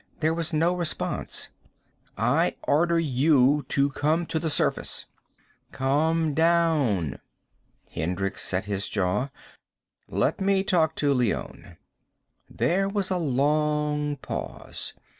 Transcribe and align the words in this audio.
There 0.19 0.33
was 0.33 0.51
no 0.51 0.73
response. 0.75 1.49
"I 2.17 2.55
order 2.63 2.99
you 2.99 3.67
to 3.69 3.91
come 3.91 4.25
to 4.25 4.39
the 4.39 4.49
surface." 4.49 5.05
"Come 5.71 6.33
down." 6.33 7.19
Hendricks 7.91 8.41
set 8.41 8.65
his 8.65 8.89
jaw. 8.89 9.27
"Let 10.09 10.41
me 10.41 10.63
talk 10.63 10.95
to 10.95 11.13
Leone." 11.13 11.77
There 12.49 12.89
was 12.89 13.11
a 13.11 13.17
long 13.17 14.17
pause. 14.17 14.95